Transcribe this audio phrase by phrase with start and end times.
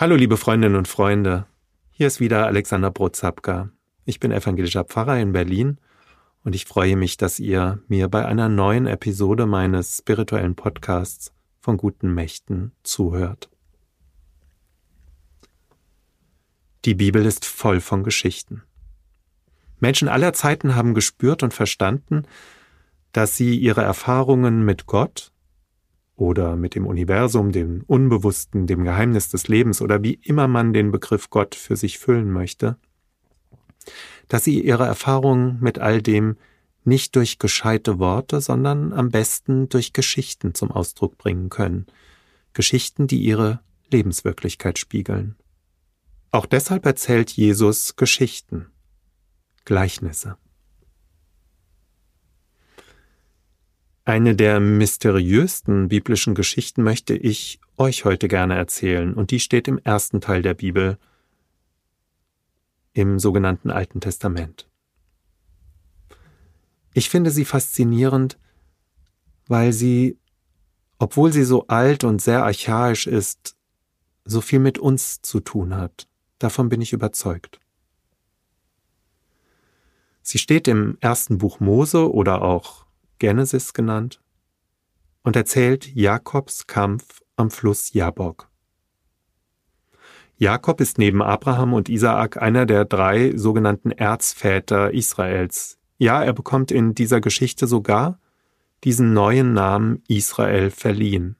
[0.00, 1.46] Hallo liebe Freundinnen und Freunde,
[1.90, 3.72] hier ist wieder Alexander Brotzapka.
[4.04, 5.80] Ich bin evangelischer Pfarrer in Berlin
[6.44, 11.78] und ich freue mich, dass ihr mir bei einer neuen Episode meines spirituellen Podcasts von
[11.78, 13.50] guten Mächten zuhört.
[16.84, 18.62] Die Bibel ist voll von Geschichten.
[19.80, 22.22] Menschen aller Zeiten haben gespürt und verstanden,
[23.10, 25.32] dass sie ihre Erfahrungen mit Gott
[26.18, 30.90] oder mit dem Universum, dem Unbewussten, dem Geheimnis des Lebens oder wie immer man den
[30.90, 32.76] Begriff Gott für sich füllen möchte,
[34.26, 36.36] dass sie ihre Erfahrungen mit all dem
[36.84, 41.86] nicht durch gescheite Worte, sondern am besten durch Geschichten zum Ausdruck bringen können.
[42.52, 45.36] Geschichten, die ihre Lebenswirklichkeit spiegeln.
[46.32, 48.66] Auch deshalb erzählt Jesus Geschichten,
[49.64, 50.36] Gleichnisse.
[54.08, 59.76] Eine der mysteriösten biblischen Geschichten möchte ich euch heute gerne erzählen, und die steht im
[59.76, 60.96] ersten Teil der Bibel,
[62.94, 64.66] im sogenannten Alten Testament.
[66.94, 68.38] Ich finde sie faszinierend,
[69.46, 70.16] weil sie,
[70.98, 73.58] obwohl sie so alt und sehr archaisch ist,
[74.24, 76.08] so viel mit uns zu tun hat.
[76.38, 77.60] Davon bin ich überzeugt.
[80.22, 82.87] Sie steht im ersten Buch Mose oder auch
[83.18, 84.20] Genesis genannt,
[85.22, 88.48] und erzählt Jakobs Kampf am Fluss Jabok.
[90.36, 95.78] Jakob ist neben Abraham und Isaak einer der drei sogenannten Erzväter Israels.
[95.98, 98.20] Ja, er bekommt in dieser Geschichte sogar
[98.84, 101.36] diesen neuen Namen Israel verliehen.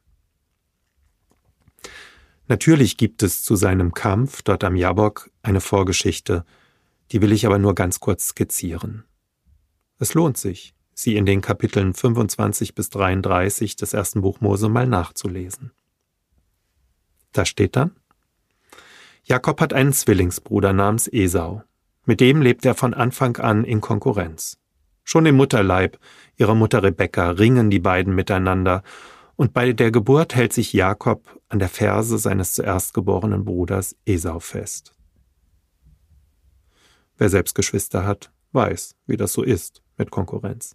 [2.48, 6.44] Natürlich gibt es zu seinem Kampf dort am Jabok eine Vorgeschichte,
[7.12, 9.04] die will ich aber nur ganz kurz skizzieren.
[9.98, 14.88] Es lohnt sich sie in den Kapiteln 25 bis 33 des ersten Buch Mose mal
[14.88, 15.70] nachzulesen.
[17.32, 17.92] Da steht dann,
[19.22, 21.62] Jakob hat einen Zwillingsbruder namens Esau.
[22.04, 24.58] Mit dem lebt er von Anfang an in Konkurrenz.
[25.04, 26.00] Schon im Mutterleib
[26.36, 28.82] ihrer Mutter Rebekka ringen die beiden miteinander,
[29.36, 34.41] und bei der Geburt hält sich Jakob an der Ferse seines zuerst geborenen Bruders Esau
[34.41, 34.94] fest.
[37.19, 40.75] Wer selbst Geschwister hat, weiß, wie das so ist mit Konkurrenz.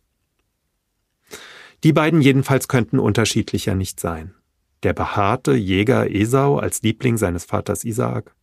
[1.84, 4.34] Die beiden jedenfalls könnten unterschiedlicher nicht sein.
[4.84, 8.36] Der behaarte Jäger Esau als Liebling seines Vaters Isaak,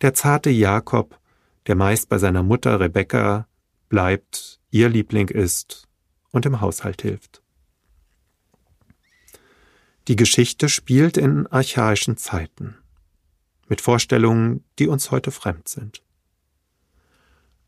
[0.00, 1.18] der zarte Jakob,
[1.66, 3.46] der meist bei seiner Mutter Rebekka
[3.88, 5.88] bleibt, ihr Liebling ist
[6.30, 7.42] und im Haushalt hilft.
[10.08, 12.76] Die Geschichte spielt in archaischen Zeiten,
[13.68, 16.02] mit Vorstellungen, die uns heute fremd sind.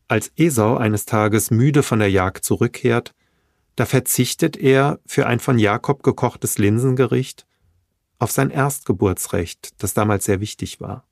[0.07, 3.15] Als Esau eines Tages müde von der Jagd zurückkehrt,
[3.75, 7.45] da verzichtet er für ein von Jakob gekochtes Linsengericht
[8.19, 11.05] auf sein Erstgeburtsrecht, das damals sehr wichtig war.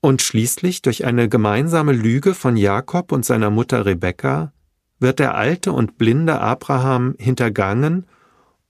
[0.00, 4.52] Und schließlich durch eine gemeinsame Lüge von Jakob und seiner Mutter Rebekka
[5.00, 8.06] wird der alte und blinde Abraham hintergangen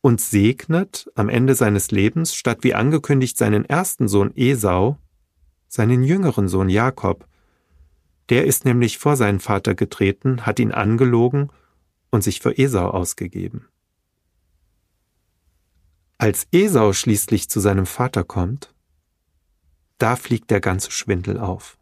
[0.01, 4.99] und segnet am Ende seines Lebens statt wie angekündigt seinen ersten Sohn Esau
[5.69, 7.27] seinen jüngeren Sohn Jakob,
[8.29, 11.51] der ist nämlich vor seinen Vater getreten, hat ihn angelogen
[12.11, 13.69] und sich für Esau ausgegeben.
[16.19, 18.75] Als Esau schließlich zu seinem Vater kommt,
[19.99, 21.79] da fliegt der ganze Schwindel auf.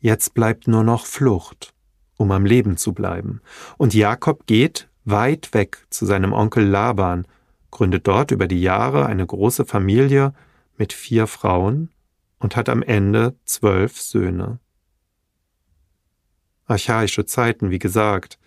[0.00, 1.74] Jetzt bleibt nur noch Flucht,
[2.16, 3.40] um am Leben zu bleiben,
[3.78, 7.26] und Jakob geht weit weg zu seinem Onkel Laban,
[7.70, 10.34] gründet dort über die Jahre eine große Familie
[10.76, 11.90] mit vier Frauen
[12.38, 14.60] und hat am Ende zwölf Söhne.
[16.68, 18.38] Archaische Zeiten, wie gesagt.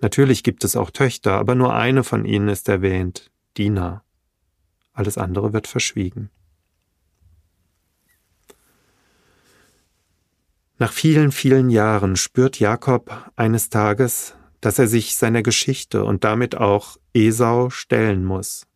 [0.00, 4.04] Natürlich gibt es auch Töchter, aber nur eine von ihnen ist erwähnt, Dina.
[4.92, 6.30] Alles andere wird verschwiegen.
[10.78, 16.56] Nach vielen, vielen Jahren spürt Jakob eines Tages, dass er sich seiner Geschichte und damit
[16.56, 18.66] auch Esau stellen muss,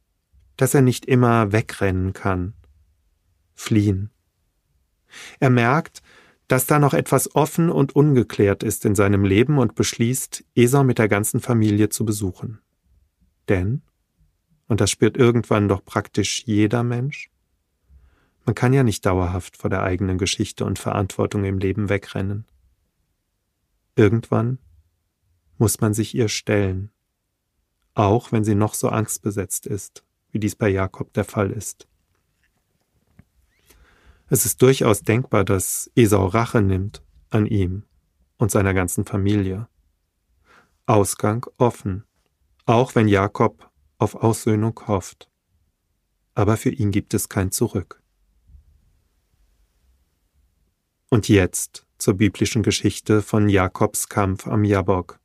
[0.57, 2.54] dass er nicht immer wegrennen kann,
[3.54, 4.10] fliehen.
[5.39, 6.03] Er merkt,
[6.48, 10.98] dass da noch etwas offen und ungeklärt ist in seinem Leben und beschließt, Esau mit
[10.98, 12.60] der ganzen Familie zu besuchen.
[13.48, 13.83] Denn,
[14.69, 17.31] und das spürt irgendwann doch praktisch jeder Mensch,
[18.45, 22.47] man kann ja nicht dauerhaft vor der eigenen Geschichte und Verantwortung im Leben wegrennen.
[23.97, 24.59] Irgendwann
[25.59, 26.92] muss man sich ihr stellen,
[27.95, 31.89] auch wenn sie noch so angstbesetzt ist, wie dies bei Jakob der Fall ist.
[34.28, 37.84] Es ist durchaus denkbar, dass Esau Rache nimmt an ihm
[38.39, 39.69] und seiner ganzen Familie.
[40.87, 42.05] Ausgang offen,
[42.65, 45.31] auch wenn Jakob auf Aussöhnung hofft.
[46.37, 48.03] aber für ihn gibt es kein Zurück.
[51.09, 55.19] Und jetzt zur biblischen Geschichte von Jakobs Kampf am Jabok.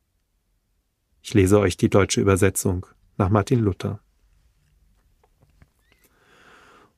[1.22, 2.86] Ich lese euch die deutsche Übersetzung
[3.18, 4.01] nach Martin Luther.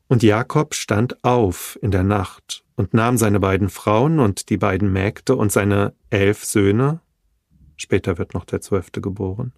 [0.09, 4.93] Und Jakob stand auf in der Nacht und nahm seine beiden Frauen und die beiden
[4.93, 7.01] Mägde und seine elf Söhne,
[7.77, 9.53] später wird noch der zwölfte geboren,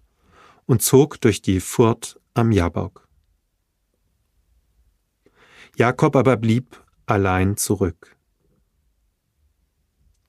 [0.65, 3.07] und zog durch die Furt am Jabok.
[5.75, 8.17] Jakob aber blieb allein zurück.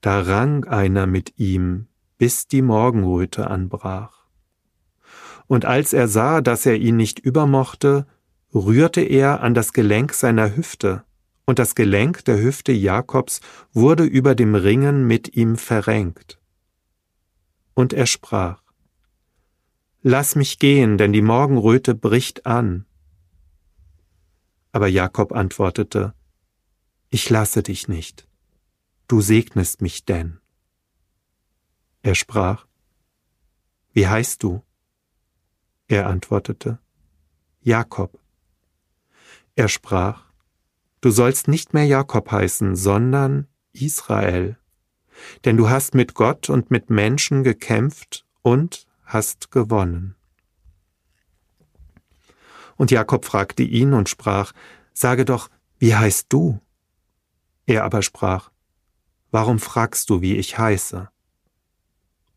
[0.01, 1.87] Da rang einer mit ihm,
[2.17, 4.25] bis die Morgenröte anbrach.
[5.47, 8.05] Und als er sah, dass er ihn nicht übermochte,
[8.53, 11.03] rührte er an das Gelenk seiner Hüfte,
[11.45, 13.41] und das Gelenk der Hüfte Jakobs
[13.73, 16.39] wurde über dem Ringen mit ihm verrenkt.
[17.73, 18.61] Und er sprach,
[20.01, 22.85] Lass mich gehen, denn die Morgenröte bricht an.
[24.71, 26.13] Aber Jakob antwortete,
[27.09, 28.27] Ich lasse dich nicht,
[29.07, 30.39] du segnest mich denn.
[32.01, 32.65] Er sprach,
[33.91, 34.63] Wie heißt du?
[35.87, 36.79] Er antwortete,
[37.61, 38.19] Jakob.
[39.59, 40.23] Er sprach,
[41.01, 44.57] Du sollst nicht mehr Jakob heißen, sondern Israel,
[45.43, 50.15] denn du hast mit Gott und mit Menschen gekämpft und hast gewonnen.
[52.77, 54.53] Und Jakob fragte ihn und sprach,
[54.93, 56.61] Sage doch, wie heißt du?
[57.65, 58.51] Er aber sprach,
[59.29, 61.09] Warum fragst du, wie ich heiße?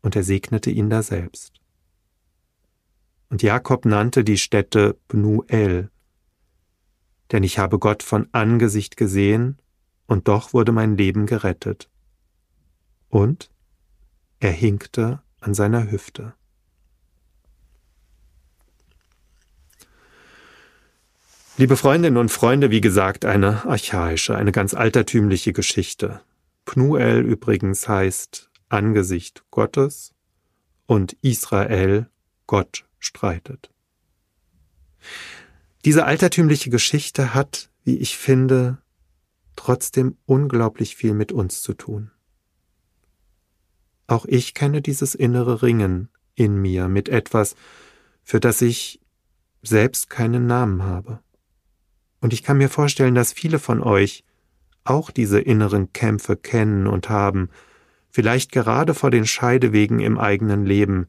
[0.01, 1.53] Und er segnete ihn daselbst.
[3.29, 5.89] Und Jakob nannte die Stätte Pnuel,
[7.33, 9.57] denn ich habe Gott von Angesicht gesehen,
[10.05, 11.89] und doch wurde mein Leben gerettet.
[13.09, 13.49] Und
[14.39, 16.33] er hinkte an seiner Hüfte.
[21.57, 26.21] Liebe Freundinnen und Freunde, wie gesagt, eine archaische, eine ganz altertümliche Geschichte.
[26.65, 30.13] Pnuel übrigens heißt Angesicht Gottes
[30.85, 32.09] und Israel
[32.47, 33.69] Gott streitet.
[35.85, 38.77] Diese altertümliche Geschichte hat, wie ich finde,
[39.55, 42.11] trotzdem unglaublich viel mit uns zu tun.
[44.07, 47.55] Auch ich kenne dieses innere Ringen in mir mit etwas,
[48.23, 49.01] für das ich
[49.61, 51.19] selbst keinen Namen habe.
[52.21, 54.23] Und ich kann mir vorstellen, dass viele von euch
[54.85, 57.49] auch diese inneren Kämpfe kennen und haben,
[58.09, 61.07] vielleicht gerade vor den Scheidewegen im eigenen Leben,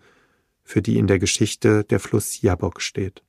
[0.63, 3.23] für die in der Geschichte der Fluss Jabok steht.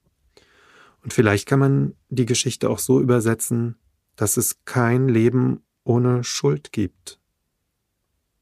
[1.05, 3.75] Und vielleicht kann man die Geschichte auch so übersetzen,
[4.15, 7.19] dass es kein Leben ohne Schuld gibt,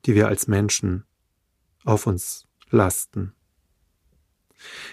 [0.05, 1.03] die wir als Menschen
[1.83, 3.33] auf uns lasten.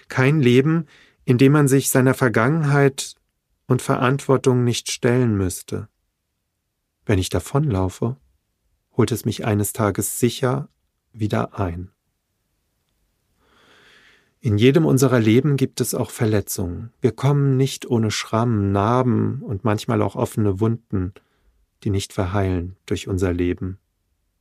[0.09, 0.87] Kein Leben,
[1.25, 3.15] in dem man sich seiner Vergangenheit
[3.69, 5.89] und Verantwortung nicht stellen müsste.
[7.07, 8.17] Wenn ich davonlaufe,
[8.97, 10.69] holt es mich eines Tages sicher
[11.13, 11.93] wieder ein.
[14.43, 16.95] In jedem unserer Leben gibt es auch Verletzungen.
[17.03, 21.13] Wir kommen nicht ohne Schrammen, Narben und manchmal auch offene Wunden,
[21.85, 23.79] die nicht verheilen durch unser Leben.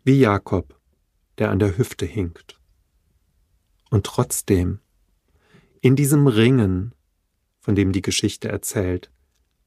[0.05, 0.79] Wie Jakob,
[1.37, 2.61] der an der Hüfte hinkt.
[3.89, 4.79] Und trotzdem,
[5.81, 6.93] in diesem Ringen,
[7.59, 9.11] von dem die Geschichte erzählt,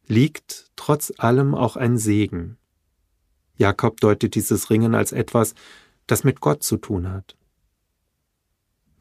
[0.06, 2.56] liegt trotz allem auch ein Segen.
[3.56, 5.54] Jakob deutet dieses Ringen als etwas,
[6.06, 7.36] das mit Gott zu tun hat.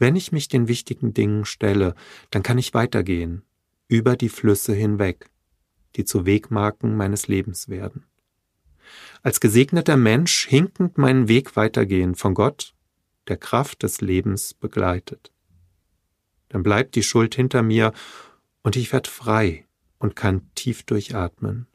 [0.02, 1.94] Wenn ich mich den wichtigen Dingen stelle,
[2.32, 3.44] dann kann ich weitergehen,
[3.88, 5.30] über die Flüsse hinweg,
[5.96, 8.06] die zu Wegmarken meines Lebens werden.
[9.22, 12.74] Als gesegneter Mensch hinkend meinen Weg weitergehen, von Gott,
[13.28, 15.32] der Kraft des Lebens begleitet.
[16.50, 17.94] Dann bleibt die Schuld hinter mir
[18.64, 19.68] und ich werde frei
[20.00, 21.68] und kann tief durchatmen.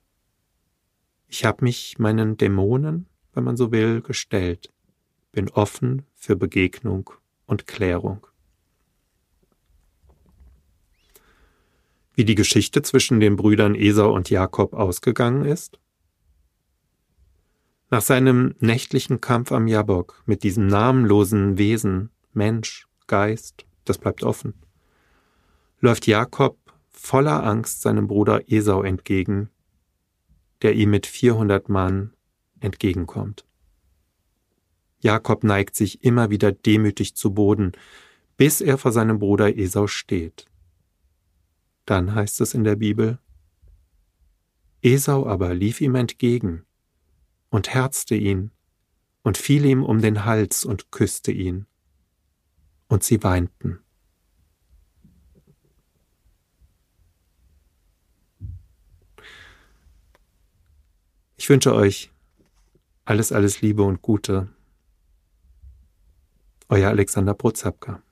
[1.28, 4.72] Ich habe mich meinen Dämonen, wenn man so will, gestellt,
[5.30, 7.12] bin offen für Begegnung
[7.46, 8.26] und Klärung.
[12.14, 15.78] Wie die Geschichte zwischen den Brüdern Esau und Jakob ausgegangen ist?
[17.90, 24.54] Nach seinem nächtlichen Kampf am Jabok mit diesem namenlosen Wesen, Mensch, Geist, das bleibt offen,
[25.80, 29.50] läuft Jakob voller Angst seinem Bruder Esau entgegen,
[30.62, 32.14] der ihm mit 400 Mann
[32.60, 33.44] entgegenkommt.
[35.00, 37.72] Jakob neigt sich immer wieder demütig zu Boden,
[38.36, 40.46] bis er vor seinem Bruder Esau steht.
[41.84, 43.18] Dann heißt es in der Bibel,
[44.82, 46.64] Esau aber lief ihm entgegen
[47.50, 48.50] und herzte ihn
[49.22, 51.66] und fiel ihm um den Hals und küsste ihn.
[52.88, 53.80] Und sie weinten.
[61.36, 62.12] Ich wünsche euch
[63.04, 64.48] alles, alles Liebe und Gute.
[66.68, 68.02] Euer Alexander Prozapka.